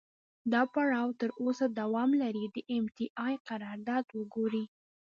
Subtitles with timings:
[0.53, 4.65] دا پړاو تر اوسه دوام لري، د ام ټي اې قرارداد وګورئ.